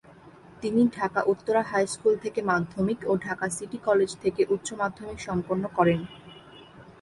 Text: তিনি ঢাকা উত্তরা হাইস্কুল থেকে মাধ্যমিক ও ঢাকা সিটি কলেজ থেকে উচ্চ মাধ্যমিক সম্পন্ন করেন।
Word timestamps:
তিনি 0.61 0.81
ঢাকা 0.97 1.21
উত্তরা 1.23 1.61
হাইস্কুল 1.71 2.13
থেকে 2.23 2.39
মাধ্যমিক 2.51 2.99
ও 3.05 3.13
ঢাকা 3.25 3.47
সিটি 3.57 3.77
কলেজ 3.87 4.11
থেকে 4.23 4.41
উচ্চ 4.55 4.67
মাধ্যমিক 4.81 5.19
সম্পন্ন 5.27 5.63
করেন। 5.77 5.99